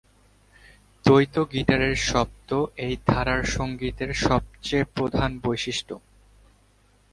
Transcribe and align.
দ্বৈত 1.05 1.35
গিটারের 1.53 1.95
শব্দ 2.09 2.49
এই 2.77 2.93
ধারার 3.07 3.43
সঙ্গীতের 3.55 4.11
সবচেয়ে 4.25 4.85
প্রধান 4.95 5.31
বৈশিষ্ট্য। 5.43 5.93